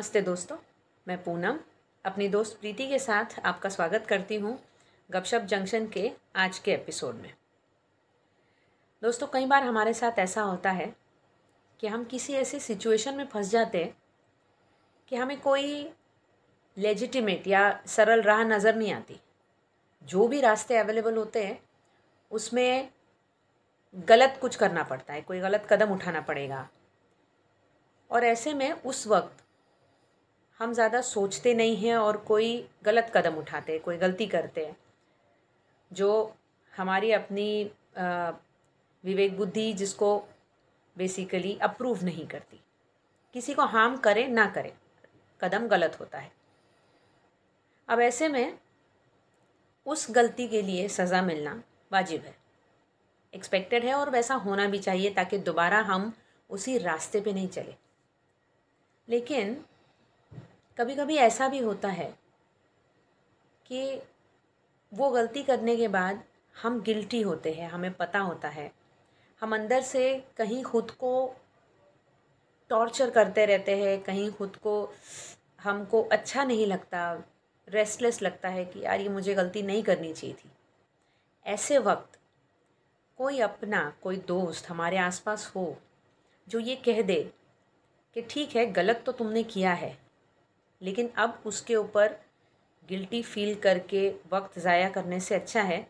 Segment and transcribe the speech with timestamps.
[0.00, 0.56] नमस्ते दोस्तों,
[1.08, 1.58] मैं पूनम
[2.04, 4.58] अपनी दोस्त प्रीति के साथ आपका स्वागत करती हूँ
[5.10, 7.34] गपशप जंक्शन के आज के एपिसोड में।
[9.02, 10.96] दोस्तों, कई बार हमारे साथ ऐसा होता है
[11.80, 13.96] कि हम किसी ऐसी सिचुएशन में फंस जाते हैं
[15.08, 15.92] कि हमें कोई
[16.76, 19.20] लेजिटिमेट या सरल राह नज़र नहीं आती।
[20.02, 21.60] जो भी रास्ते अवेलेबल होते हैं,
[22.30, 22.88] उसमें
[23.94, 26.68] गलत कुछ करना पड़ता है, कोई गलत कदम उठाना पड़ेगा।
[28.10, 29.44] और ऐसे में उस वक्त
[30.60, 32.48] हम ज़्यादा सोचते नहीं हैं और कोई
[32.84, 34.76] गलत कदम उठाते हैं, कोई गलती करते हैं।
[35.90, 36.34] जो
[36.72, 37.70] हमारी अपनी
[39.04, 40.16] विवेक बुद्धि जिसको
[40.96, 42.60] बेसिकली अप्रूव नहीं करती।
[43.34, 44.72] किसी को हार्म करे, ना करें,
[45.40, 46.30] कदम गलत होता है।
[47.88, 48.58] अब ऐसे में
[49.86, 52.34] उस गलती के लिए सज़ा मिलना वाजिब है।
[53.32, 56.12] एक्सपेक्टेड है और वैसा होना भी चाहिए ताकि दोबारा हम
[56.50, 57.74] उसी रास्ते पे नहीं चले।
[59.08, 59.56] लेकिन
[60.78, 62.14] कभी कभी ऐसा भी होता है
[63.66, 64.00] कि
[64.92, 66.22] वो गलती करने के बाद
[66.62, 68.70] हम गिल्टी होते हैं, हमें पता होता है।
[69.40, 71.36] हम अंदर से कहीं खुद को
[72.70, 74.92] टॉर्चर करते रहते हैं, कहीं खुद को
[75.60, 77.22] हमको अच्छा नहीं लगता,
[77.68, 80.50] रेस्टलेस लगता है कि यार ये मुझे गलती नहीं करनी चाहिए थी।
[81.46, 82.18] ऐसे वक्त
[83.18, 85.76] कोई अपना, कोई दोस्त हमारे आसपास हो,
[86.48, 87.22] जो ये कह दे
[88.14, 90.09] कि ठीक है, गलत तो तुमने किया है
[90.82, 92.16] लेकिन अब उसके ऊपर
[92.88, 95.86] गिल्टी फील करके वक्त ज़ाया करने से अच्छा है।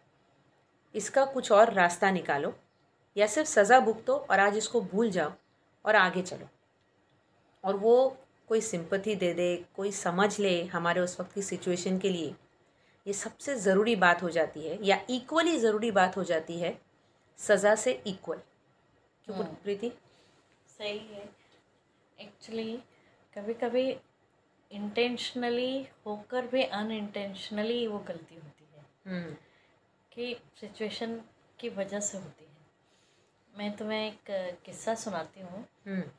[0.94, 2.52] इसका कुछ और रास्ता निकालो।
[3.16, 5.32] या सिर्फ़ सज़ा भुगतो और आज इसको भूल जाओ
[5.84, 6.48] और आगे चलो।
[7.64, 8.16] और वो
[8.48, 12.34] कोई सिंपथी दे दे कोई समझ ले हमारे उस वक्त की सिचुएशन के लिए
[13.06, 16.78] ये सबसे ज़रूरी बात हो जाती है। या इक्वली ज़रूरी बात हो जाती है
[17.38, 18.36] सज़ा से इक्वल
[19.26, 19.92] क्यों हम्म। प्रीति?
[20.68, 21.28] सही है।
[22.18, 22.72] एक्चुअली
[23.36, 23.90] कभी कभी
[24.72, 29.36] इंटेंशनली होकर भी अनइंटेंशनली वो गलती होती है। हम्म।
[30.12, 31.22] कि सिचुएशन
[31.60, 32.50] की वजह से होती है।
[33.58, 34.20] मैं तुम्हें एक
[34.64, 35.64] किस्सा सुनाती हूँ।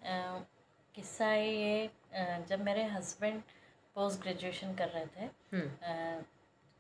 [0.04, 0.44] अ,
[0.96, 1.90] किस्सा है ये
[2.48, 3.44] जब मेरे हस्बैंड
[3.96, 6.22] पोस्ट ग्रेजुएशन कर रहे थे हम्म। अ,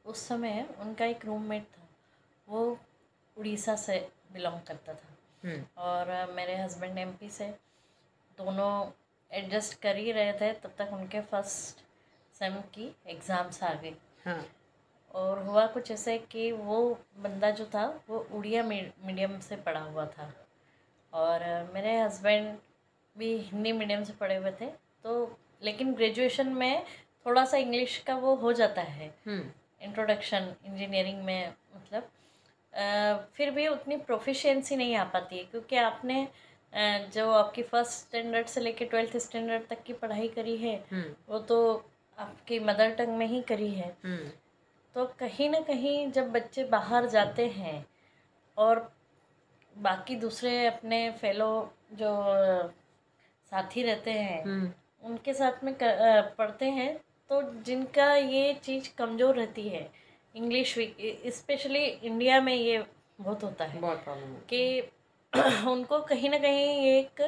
[0.06, 1.90] उस समय उनका एक रूममेट था।
[2.50, 2.80] वो
[3.38, 5.08] उड़ीसा से बिलोंग करता था।
[5.78, 7.48] और मेरे हस्बैंड एमपी से
[8.38, 8.92] दोनों
[9.32, 11.84] एडजस्ट कर ही रहे थे तब तक उनके फ़र्स्ट
[12.36, 14.44] सेम की एग्ज़ाम्स आ गई। हाँ।
[15.12, 16.80] और हुआ कुछ ऐसे कि वो
[17.18, 20.32] बंदा जो था वो उड़िया मीडियम से पढ़ा हुआ था।
[21.14, 21.44] और
[21.74, 22.56] मेरे हस्बैंड
[23.16, 24.66] भी हिंदी मीडियम से पढ़े हुए थे
[25.04, 26.84] तो लेकिन ग्रेजुएशन में
[27.26, 32.04] थोड़ा सा इंग्लिश का वो हो जाता है। हम्म। इंट्रोडक्शन इंजीनियरिंग में मतलब।
[32.74, 36.28] अ, फिर भी उतनी प्रोफिशिएंसी नहीं आ पाती है क्योंकि आपने
[36.74, 41.40] जो आपकी फ़र्स्ट स्टैंडर्ड से लेके ट्वेल्थ स्टैंडर्ड तक की पढ़ाई करी है हम्म। वो
[41.40, 41.58] तो
[42.18, 44.30] आपकी मदर टंग में ही करी है। हम्म।
[44.96, 47.86] तो कहीं ना कहीं जब बच्चे बाहर जाते हैं
[48.58, 48.94] और
[49.78, 52.10] बाकी दूसरे अपने फेलो जो
[53.52, 54.72] साथी रहते हैं हम्म।
[55.04, 56.98] उनके साथ में क- अ, पढ़ते हैं
[57.30, 59.90] तो जिनका ये चीज़ कमज़ोर रहती है
[60.36, 60.76] इंग्लिश
[61.28, 62.84] स्पेशली इंडिया में ये
[63.20, 64.82] बहुत होता है बहुत प्रॉब्लम है। कि
[65.68, 67.22] उनको कहीं ना कहीं एक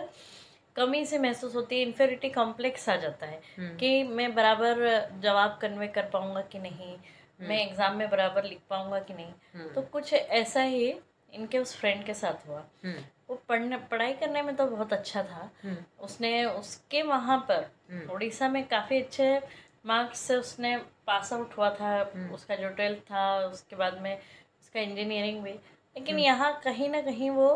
[0.75, 4.80] कमी से महसूस होती है इन्फेरिटी कॉम्प्लेक्स आ जाता है हम्म। कि मैं बराबर
[5.22, 6.96] जवाब कन्वे कर पाऊँगा कि नहीं
[7.40, 10.88] मैं एग्ज़ाम में बराबर लिख पाऊँगा कि नहीं हम्म। तो कुछ ऐसा ही
[11.34, 15.24] इनके उस फ्रेंड के साथ हुआ हम्म वो पढ़ने पढ़ाई करने में तो बहुत अच्छा
[15.24, 19.38] था हम्म उसने उसके वहाँ पर हम्म। उड़ीसा में काफ़ी अच्छे
[19.85, 20.75] मार्क्स से उसने
[21.08, 25.52] पास आउट हुआ था हम्म। उसका जो ट्वेल्थ था उसके बाद में उसका इंजीनियरिंग भी
[25.52, 27.50] लेकिन हम्म। यहाँ कहीं ना कहीं वो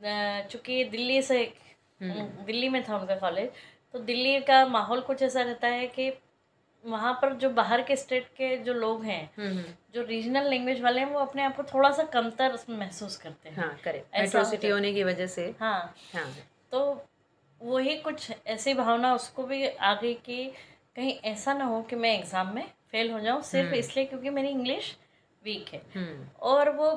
[0.00, 1.42] चूँकि दिल्ली से
[2.02, 3.50] हम्म। दिल्ली में था उनका कॉलेज
[3.92, 6.10] तो दिल्ली का माहौल कुछ ऐसा रहता है कि
[6.84, 9.62] वहाँ पर जो बाहर के स्टेट के जो लोग हैं हम्म
[9.94, 13.48] जो रीजनल लैंग्वेज वाले हैं वो अपने आप को थोड़ा सा कमतर उसमें महसूस करते
[13.48, 16.30] हैं। हाँ करेक्ट ऐसा सिटी होने की वजह से। हाँ। हाँ।
[16.72, 16.80] तो
[17.60, 20.44] वही कुछ ऐसी भावना उसको भी आ गई कि
[20.96, 24.30] कहीं ऐसा ना हो कि मैं एग्ज़ाम में फेल हो जाऊँ सिर्फ़ हम्म। इसलिए क्योंकि
[24.30, 24.96] मेरी इंग्लिश
[25.42, 26.90] वीक है। हम्म। और वो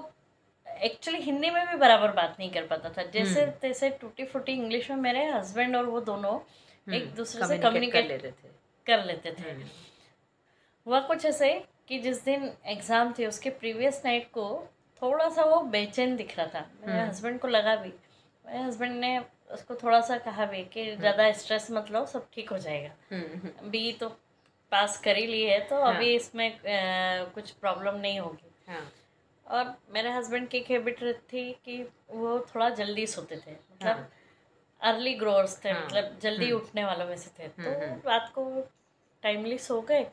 [0.82, 4.52] एक्चुअली हिंदी में भी बराबर बात नहीं कर पाता था। जैसे हम्म। तैसे टूटी फूटी
[4.52, 6.36] इंग्लिश में मेरे हस्बैंड और वो दोनों
[6.88, 8.50] एक हम्म, दूसरे से communicate कर लेते थे।
[8.88, 9.64] कर लेते थे। हम्म,
[10.86, 11.54] हुआ कुछ ऐसे
[11.88, 14.48] कि जिस दिन एग्ज़ाम थे उसके प्रीवियस नाइट को
[15.02, 17.94] थोड़ा सा वो बेचैन दिख रहा था। मेरे हम्म। हस्बैंड को लगा भी।
[18.46, 19.18] मेरे हस्बैंड ने
[19.52, 23.40] उसको थोड़ा सा कहा भी कि ज़्यादा स्ट्रेस मत लो सब ठीक हो जाएगा। हम्म
[23.40, 24.10] हम्म, बी तो
[24.72, 28.82] पास कर ही ली है तो हाँ। अभी इसमें कुछ प्रॉब्लम नहीं होगी। हाँ।
[29.52, 31.00] और मेरे हस्बैंड की एक हैबिट
[31.34, 31.82] थी कि
[32.12, 34.10] वो थोड़ा जल्दी सोते थे मतलब हाँ।
[34.82, 38.46] अर्ली ग्रोअर्स थे हाँ, मतलब जल्दी उठने वालों में से थे। तो रात को
[39.24, 40.06] टाइमली सो गए।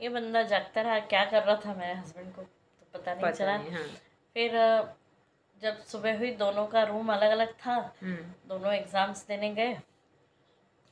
[0.00, 2.42] ये बंदा जागता रहा क्या कर रहा था मेरे हस्बैंड को?
[2.42, 3.84] तो पता नहीं पता चला। नहीं, हाँ,
[4.36, 4.52] फिर
[5.62, 9.78] जब सुबह हुई दोनों का रूम अलग अलग था दोनों एग्ज़ाम्स देने गए।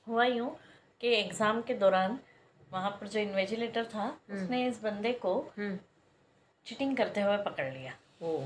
[0.06, 0.50] हुआ यूँ
[1.00, 2.18] कि एग्ज़ाम के दौरान
[2.70, 5.34] वहाँ पर जो इन्वेजिलेटर था उसने इस बंदे को
[6.68, 7.92] चीटिंग करते हुए पकड़ लिया।
[8.22, 8.36] ओ।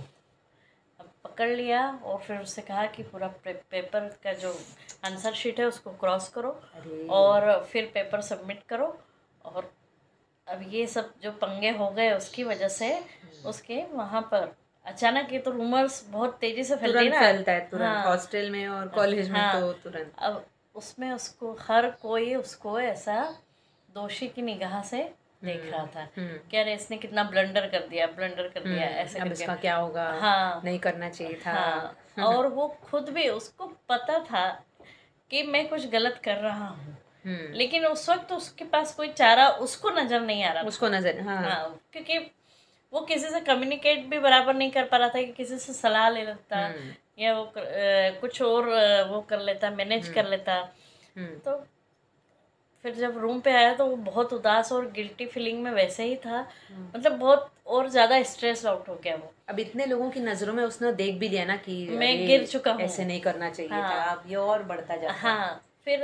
[1.00, 4.50] अब पकड़ लिया और फिर उससे कहा कि पूरा पेपर का जो
[5.04, 6.50] आंसर शीट है उसको क्रॉस करो
[7.10, 8.86] और फिर पेपर सबमिट करो
[9.44, 9.70] और
[10.46, 12.98] अब ये सब जो पंगे हो गए उसकी वजह से
[13.46, 14.52] उसके वहाँ पर
[14.84, 18.50] अचानक ये तो रूमर्स बहुत तेज़ी से फैलती है ना। फैलता है तुरंत हाँ। हॉस्टल
[18.50, 23.16] में और कॉलेज में हाँ। तो तुरंत। अब उसमें उसको हर कोई उसको ऐसा
[23.88, 25.02] दोषी की निगाह से
[25.44, 29.18] देख रहा था। हम्म, कि अरे इसने कितना ब्लंडर कर दिया ब्लंडर कर दिया ऐसे
[29.18, 30.08] अब इसका क्या होगा?
[30.20, 34.64] हाँ। नहीं करना चाहिए था। हाँ। और वो खुद भी उसको पता था
[35.30, 39.08] कि मैं कुछ गलत कर रहा हूँ। हम्म, लेकिन उस वक्त तो उसके पास कोई
[39.08, 42.18] चारा उसको नज़र नहीं आ रहा उसको नज़र हाँ। हाँ क्योंकि
[42.92, 46.08] वो किसी से कम्युनिकेट भी बराबर नहीं कर पा रहा था कि किसी से सलाह
[46.08, 48.68] ले लेता हम्म, या वो कर, अ, कुछ और
[49.04, 50.54] वो कर लेता मैनेज कर लेता।
[51.16, 51.66] हम्म, तो
[52.84, 56.16] फिर जब रूम पे आया तो वो बहुत उदास और गिल्टी फीलिंग में वैसे ही
[56.16, 56.40] था।
[56.94, 60.62] मतलब बहुत और ज़्यादा स्ट्रेस आउट हो गया वो। अब इतने लोगों की नज़रों में
[60.64, 63.82] उसने देख भी लिया ना कि मैं गिर चुका हूँ। ऐसे नहीं करना चाहिए हाँ,
[63.82, 66.00] था हाँ। अब ये और बढ़ता जाता हाँ। फिर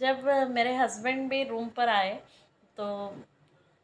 [0.00, 2.14] जब मेरे हस्बैंड भी रूम पर आए
[2.76, 2.84] तो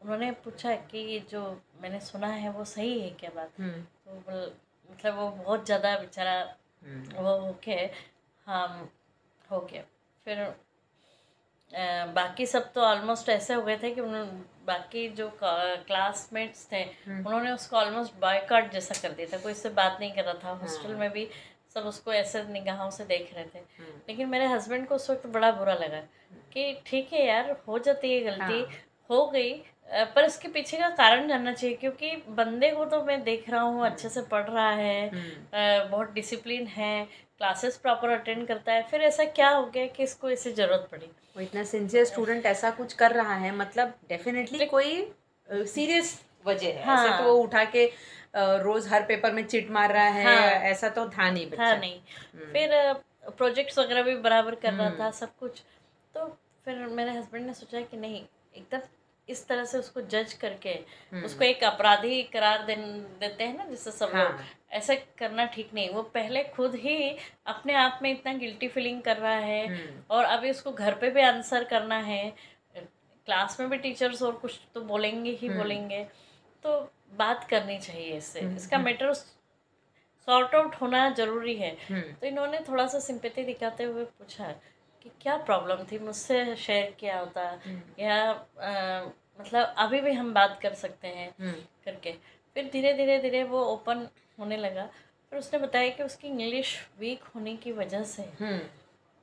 [0.00, 1.40] उन्होंने पूछा कि जो
[1.82, 3.50] मैंने सुना है वो सही है क्या बात?
[3.58, 4.52] हम्म, तो
[4.90, 6.38] मतलब वो बहुत ज़्यादा बेचारा
[6.82, 7.74] हम्म, वो होके
[8.46, 8.90] हाँ
[9.50, 9.82] हो गया।
[10.26, 10.42] फिर
[12.14, 14.30] बाकी सब तो ऑलमोस्ट ऐसे हो गए थे कि उन्होंने
[14.66, 16.84] बाकी जो क्लासमेट्स थे
[17.26, 20.50] उन्होंने उसको ऑलमोस्ट बायकॉट जैसा कर दिया था। कोई उससे बात नहीं कर रहा था।
[20.50, 21.28] हॉस्टल में भी
[21.74, 23.58] सब उसको ऐसे निगाहों से देख रहे थे।
[24.08, 26.00] लेकिन मेरे हस्बैंड को उस वक्त बड़ा बुरा लगा
[26.52, 28.60] कि ठीक है यार हो जाती है गलती।
[29.10, 33.22] हो। गई अ, पर इसके पीछे का कारण जानना चाहिए क्योंकि बंदे को तो मैं
[33.24, 35.10] देख रहा हूँ अच्छे से पढ़ रहा है
[35.90, 37.04] बहुत डिसिप्लिन है
[37.38, 41.06] क्लासेस प्रॉपर अटेंड करता है फिर ऐसा क्या हो गया कि इसको ऐसी ज़रूरत पड़ी?
[41.36, 44.94] वो इतना सिंसियर स्टूडेंट ऐसा कुछ कर रहा है मतलब डेफिनेटली कोई
[45.48, 47.86] सीरियस वजह है। हाँ। ऐसे तो वो उठा के
[48.36, 51.76] रोज हर पेपर में चिट मार रहा है हाँ। ऐसा तो था नहीं था बच्चा
[51.76, 52.70] नहीं फिर
[53.28, 55.62] प्रोजेक्ट्स वगैरह भी बराबर कर रहा था सब कुछ।
[56.14, 56.26] तो
[56.64, 58.22] फिर मेरे हस्बैंड ने सोचा कि नहीं
[58.56, 58.80] एकदम
[59.28, 60.74] इस तरह से उसको जज करके
[61.24, 62.74] उसको एक अपराधी करार दे
[63.20, 67.16] देते हैं ना जिससे सब लोग हाँ। ऐसा करना ठीक नहीं। वो पहले खुद ही
[67.46, 69.80] अपने आप में इतना गिल्टी फीलिंग कर रहा है
[70.10, 72.32] और अभी उसको घर पे भी आंसर करना है।
[72.74, 76.02] क्लास में भी टीचर्स और कुछ तो बोलेंगे ही बोलेंगे।
[76.64, 76.78] तो
[77.16, 82.86] बात करनी चाहिए इससे। इसका मैटर सॉर्ट आउट होना ज़रूरी है। हम्म, तो इन्होंने थोड़ा
[82.86, 84.54] सा सिंपैथी दिखाते हुए पूछा
[85.08, 85.98] कि क्या प्रॉब्लम थी?
[85.98, 87.42] मुझसे शेयर किया होता।
[87.98, 89.10] या अ,
[89.40, 91.52] मतलब अभी भी हम बात कर सकते हैं हम्म,
[91.84, 92.12] करके।
[92.54, 94.08] फिर धीरे धीरे धीरे वो ओपन
[94.38, 94.88] होने लगा।
[95.30, 98.60] फिर उसने बताया कि उसकी इंग्लिश वीक होने की वजह से हम्म,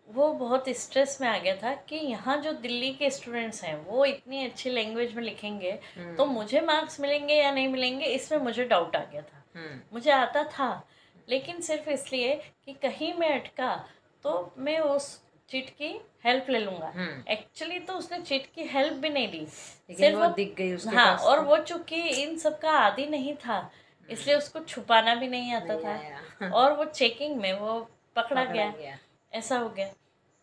[0.08, 4.06] वो बहुत स्ट्रेस में आ गया था कि यहाँ जो दिल्ली के स्टूडेंट्स हैं वो
[4.06, 5.72] इतनी अच्छी लैंग्वेज में लिखेंगे
[6.18, 10.12] तो मुझे मार्क्स मिलेंगे या नहीं मिलेंगे इसमें मुझे डाउट आ गया था। हम्म, मुझे
[10.12, 10.88] आता था
[11.30, 12.36] लेकिन सिर्फ़ इसलिए
[12.66, 13.76] कि कहीं मैं अटका
[14.24, 15.90] तो मैं उस चिट की
[16.26, 20.28] हेल्प ले लूँगा। हम्म। एक्चुअली तो उसने चिट की हेल्प भी नहीं ली लेकिन वो
[20.28, 23.70] दिख गई उसके हाँ पास और वो चूँकि इन सब का आदि नहीं था
[24.10, 26.12] इसलिए उसको छुपाना भी नहीं आता नहीं
[26.42, 27.80] था। और वो चेकिंग में वो
[28.16, 28.98] पकड़ा पकड़ा गया। गया।
[29.34, 29.88] ऐसा हो गया।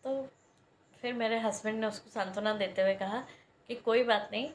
[0.03, 0.27] तो
[1.01, 3.23] फिर मेरे हस्बैंड ने उसको सांत्वना देते हुए कहा
[3.69, 4.49] कि कोई बात नहीं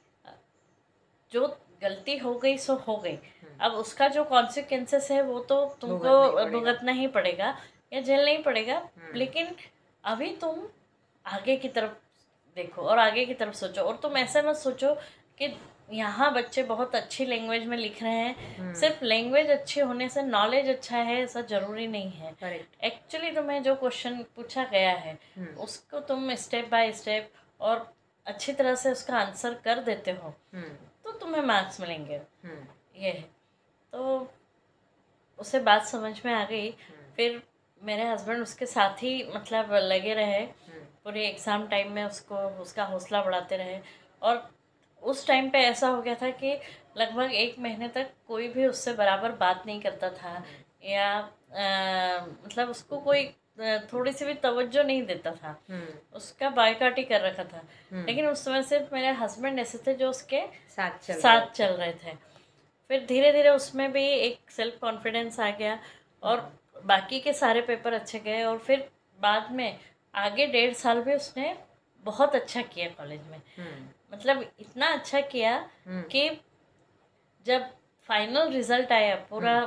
[1.33, 1.47] जो
[1.83, 3.19] गलती हो गई सो हो गई।
[3.61, 7.57] अब उसका जो कॉन्सिक्वेंसेस है वो तो तुमको भुगतना ही पड़ेगा
[7.93, 9.55] या झेलना ही पड़ेगा। लेकिन
[10.09, 10.61] अभी तुम
[11.25, 11.93] आगे की तरफ़
[12.57, 14.95] देखो और आगे की तरफ़ सोचो। और तुम ऐसा मत सोचो
[15.41, 15.57] कि
[15.93, 20.69] यहाँ बच्चे बहुत अच्छी लैंग्वेज में लिख रहे हैं। सिर्फ़ लैंग्वेज अच्छी होने से नॉलेज
[20.69, 22.33] अच्छा है ऐसा ज़रूरी नहीं है।
[22.85, 25.19] एक्चुअली तुम्हें जो क्वेश्चन पूछा गया है
[25.59, 27.87] उसको तुम स्टेप बाय स्टेप और
[28.27, 30.75] अच्छी तरह से उसका आंसर कर देते हो हम्म,
[31.05, 33.23] तो तुम्हें मार्क्स मिलेंगे। हम्म, ये है।
[33.93, 34.31] तो
[35.39, 36.71] उसे बात समझ में आ गई।
[37.17, 37.43] फिर
[37.83, 40.41] मेरे हस्बैंड उसके साथ ही मतलब लगे रहे।
[41.05, 43.79] पूरे एग्ज़ाम टाइम में उसको उसका हौसला बढ़ाते रहे।
[44.23, 44.49] और
[45.03, 46.59] उस टाइम पे ऐसा हो गया था कि
[46.97, 50.43] लगभग एक महीने तक कोई भी उससे बराबर बात नहीं करता था।
[50.85, 51.19] या
[51.49, 53.25] अ, मतलब उसको कोई
[53.93, 58.27] थोड़ी सी भी तवज्जो नहीं देता था। हम्म, उसका बायकाट ही कर रखा था। लेकिन
[58.27, 62.15] उस समय सिर्फ़ मेरे हस्बैंड ऐसे थे जो उसके साथ चल साथ चल रहे थे।
[62.91, 65.79] फिर धीरे धीरे उसमें भी एक सेल्फ कॉन्फिडेंस आ गया।
[66.23, 66.41] और
[66.87, 68.89] बाकी के सारे पेपर अच्छे गए और फिर
[69.21, 69.79] बाद में
[70.15, 71.57] आगे डेढ़ साल भी उसने
[72.05, 76.31] बहुत अच्छा किया कॉलेज में। हम्म। मतलब इतना अच्छा किया हम्म। कि
[77.47, 77.67] जब
[78.09, 79.61] फाइनल रिज़ल्ट आया पूरा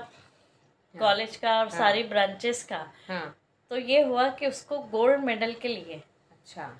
[0.96, 3.38] कॉलेज का और सारी ब्रांचेस का हाँ।
[3.70, 6.02] तो ये हुआ कि उसको गोल्ड मेडल के लिए
[6.32, 6.80] अच्छा।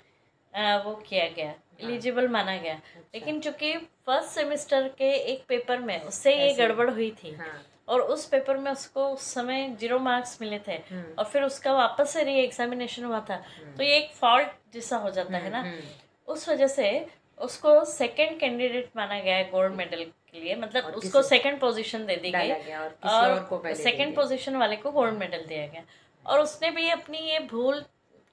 [0.54, 2.74] आ, वो किया गया एलिजिबल माना गया।
[3.14, 7.62] लेकिन चूँकि फ़र्स्ट सेमेस्टर के एक पेपर में उससे ये गड़बड़ हुई थी हाँ।
[7.92, 11.72] और उस पेपर में उसको उस समय ज़ीरो मार्क्स मिले थे। हम्म। और फिर उसका
[11.72, 13.36] वापस से री एग्जामिनेशन हुआ था।
[13.76, 15.60] तो ये एक फॉल्ट जैसा हो जाता है ना?
[15.60, 17.06] हम्म। उस वजह से
[17.38, 22.16] उसको सेकंड कैंडिडेट माना गया है गोल्ड मेडल के लिए। मतलब उसको सेकंड पोजीशन दे
[22.16, 22.50] दी गई।
[23.04, 25.82] और सेकंड पोजीशन वाले को गोल्ड मेडल दिया गया।
[26.26, 27.84] और उसने भी अपनी ये भूल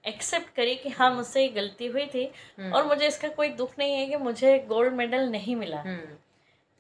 [0.08, 2.32] एक्सेप्ट करी कि हाँ मुझसे ये गलती हुई थी।
[2.72, 6.18] और मुझे इसका कोई दुख नहीं है कि मुझे गोल्ड मेडल नहीं मिला। हम्म।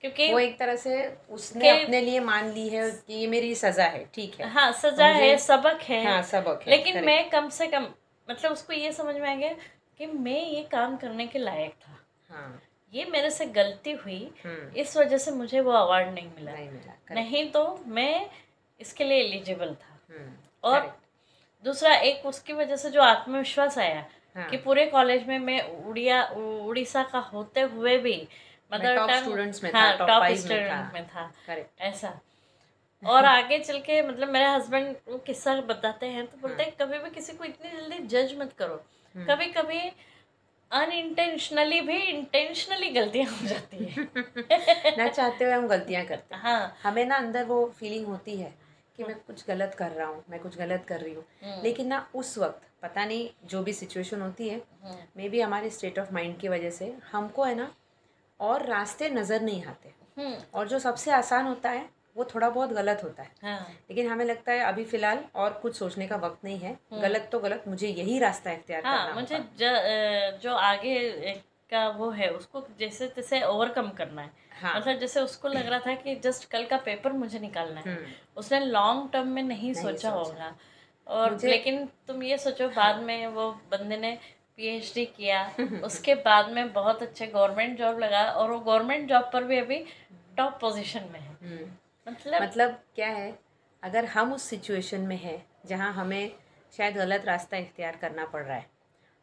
[0.03, 3.85] क्योंकि वो एक तरह से उसने अपने लिए मान ली है कि ये मेरी सजा
[3.85, 7.67] है ठीक है। हाँ सजा है सबक है। हाँ सबक है लेकिन मैं कम से
[7.67, 7.87] कम
[8.27, 9.53] मतलब उसको ये समझ में आ गया
[9.99, 11.97] कि मैं ये काम करने के लायक था।
[12.29, 12.61] हाँ।
[12.93, 16.69] ये मेरे से गलती हुई हम्म। इस वजह से मुझे वो अवार्ड नहीं मिला। नहीं
[16.69, 18.29] मिला नहीं तो मैं
[18.79, 20.31] इसके लिए एलिजिबल था। हम्म
[20.63, 20.87] और
[21.65, 26.23] दूसरा एक उसकी वजह से जो आत्मविश्वास आया हाँ। कि पूरे कॉलेज में मैं उड़िया
[26.27, 28.15] उड़ीसा का होते हुए भी
[28.71, 32.19] मैं top टंग- students में था, हाँ टॉप में स्टूडेंट। में था। करेक्ट ऐसा।
[33.05, 36.97] और आगे चल के मतलब मेरे हस्बैंड वो किस्सा बताते हैं तो बोलते हैं कभी
[36.97, 38.85] भी किसी को इतनी जल्दी जज मत करो।
[39.17, 39.79] कभी कभी
[40.71, 44.07] अनइंटेंशनली भी इंटेंशनली गलतियाँ हो जाती है।
[44.97, 48.53] ना चाहते हुए हम गलतियाँ करते हैं। हाँ। हमें ना अंदर वो फीलिंग होती है
[48.97, 51.25] कि मैं कुछ गलत कर रहा हूँ मैं कुछ गलत कर रही हूँ।
[51.63, 54.61] लेकिन ना उस वक्त पता नहीं जो भी सिचुएशन होती है
[55.17, 57.73] मे बी हमारे स्टेट ऑफ़ माइंड की वजह से हमको है ना
[58.39, 62.69] और रास्ते नज़र नहीं आते। हम्म। और जो सबसे आसान होता है वो थोड़ा बहुत
[62.69, 66.43] गलत होता है। हाँ। लेकिन हमें लगता है अभी फ़िलहाल और कुछ सोचने का वक्त
[66.43, 71.33] नहीं है। गलत तो गलत मुझे यही रास्ता इख्तियार हाँ करना मुझे ज, जो आगे
[71.71, 74.31] का वो है उसको जैसे तैसे ओवरकम करना है।
[74.61, 77.93] हाँ। मतलब जैसे उसको लग रहा था कि जस्ट कल का पेपर मुझे निकालना है।
[77.93, 80.55] हम्म, उसने लॉन्ग टर्म में नहीं, सोचा होगा।
[81.07, 84.17] और लेकिन तुम ये सोचो बाद में वो बंदे ने
[84.59, 85.43] पीएचडी किया।
[85.83, 89.83] उसके बाद में बहुत अच्छे गवर्नमेंट जॉब लगा और वो गवर्नमेंट जॉब पर भी अभी
[90.37, 91.69] टॉप पोजीशन में है। हम्म।
[92.07, 93.37] मतलब मतलब क्या है
[93.83, 96.31] अगर हम उस सिचुएशन में हैं जहाँ हमें
[96.73, 98.65] शायद गलत रास्ता इख्तियार करना पड़ रहा है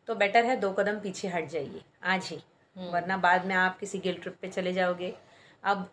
[0.09, 2.43] तो बेटर है दो कदम पीछे हट जाइए आज ही।
[2.77, 5.15] वरना बाद में आप किसी गिल ट्रिप पे चले जाओगे।
[5.65, 5.89] अब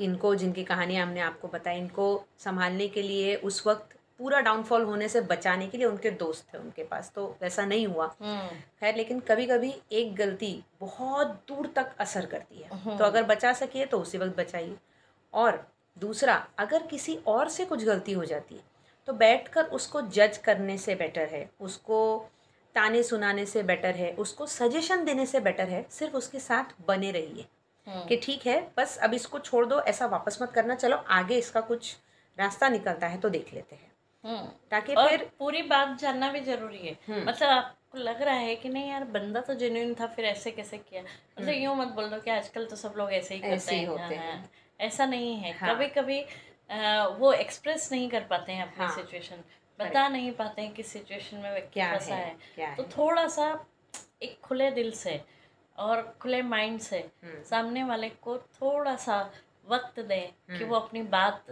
[0.00, 2.06] इनको जिनकी कहानियाँ हमने आपको बताई इनको
[2.38, 6.58] संभालने के लिए उस वक्त पूरा डाउनफॉल होने से बचाने के लिए उनके दोस्त थे
[6.58, 11.66] उनके पास तो वैसा नहीं हुआ। हम्म। खैर लेकिन कभी कभी एक गलती बहुत दूर
[11.76, 14.76] तक असर करती है। तो अगर बचा सकिए तो उसी वक्त बचाइए।
[15.34, 15.66] और
[15.96, 18.62] दूसरा अगर किसी और से कुछ गलती हो जाती है
[19.08, 21.98] तो बैठकर उसको जज करने से बेटर है उसको
[22.76, 27.10] ताने सुनाने से बेटर है उसको सजेशन देने से बेटर है सिर्फ़ उसके साथ बने
[27.10, 27.46] रहिए।
[27.86, 31.38] हम्म। कि ठीक है बस अब इसको छोड़ दो ऐसा वापस मत करना चलो आगे
[31.38, 31.96] इसका कुछ
[32.38, 33.93] रास्ता निकलता है तो देख लेते हैं। हम्म
[34.24, 38.68] ताकि और फिर पूरी बात जानना भी ज़रूरी है मतलब आपको लग रहा है कि
[38.68, 42.20] नहीं यार बंदा तो जेन्युइन था फिर ऐसे कैसे किया मतलब यूँ मत बोल दो
[42.20, 44.42] कि आजकल तो सब लोग ऐसे ही करते ही हैं होते हाँ।
[44.80, 46.20] ऐसा नहीं है हाँ। कभी कभी
[47.18, 49.42] वो एक्सप्रेस नहीं कर पाते हैं अपनी। सिचुएशन
[49.78, 53.66] बता नहीं पाते हैं किस सिचुएशन में व्यक्ति क्या फंसा है, है तो। थोड़ा सा
[54.22, 55.20] एक खुले दिल से
[55.78, 59.18] और खुले माइंड से हम्म। सामने वाले को थोड़ा सा
[59.68, 61.46] वक्त दें हम्म। कि वो अपनी बात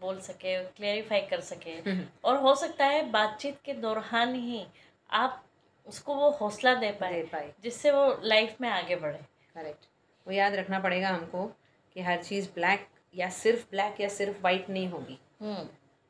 [0.00, 4.66] बोल सके क्लेरिफाई कर सके। हम्म। और हो सकता है बातचीत के दौरान ही
[5.10, 5.44] आप
[5.86, 9.18] उसको वो हौसला दे दे पाए। पाए जिससे वो लाइफ में आगे बढ़े।
[9.54, 9.84] करेक्ट
[10.26, 11.46] वो याद रखना पड़ेगा हमको
[11.94, 15.64] कि हर चीज़ ब्लैक या सिर्फ़ ब्लैक या सिर्फ़ वाइट नहीं होगी। हम्म।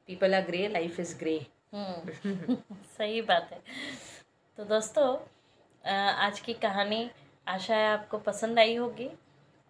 [0.06, 2.54] People are grey life is grey hmm.
[2.98, 3.60] सही बात है।
[4.56, 5.16] तो दोस्तों
[6.00, 7.10] आज की कहानी
[7.48, 9.10] आशा है आपको पसंद आई होगी।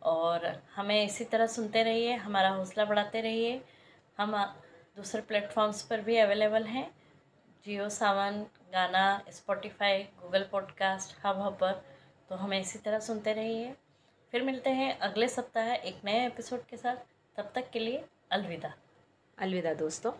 [0.02, 3.62] और हमें इसी तरह सुनते रहिए हमारा हौसला बढ़ाते रहिए।
[4.20, 4.36] हम
[4.96, 6.94] दूसरे प्लेटफॉर्म्स पर भी अवेलेबल हैं।
[7.64, 11.84] Jio Saavn, Gaana Spotify Google podcast hub hub पर
[12.28, 13.74] तो हमें इसी तरह सुनते रहिए।
[14.32, 16.96] फिर मिलते हैं अगले सप्ताह एक नए एपिसोड के साथ।
[17.36, 18.74] तब तक के लिए अलविदा।
[19.38, 20.12] अलविदा दोस्तों।